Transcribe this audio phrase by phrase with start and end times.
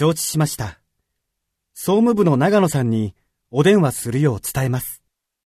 [0.00, 0.80] 承知しました。
[1.74, 3.14] 総務部の長野さんに
[3.50, 5.02] お電話するよう伝えます。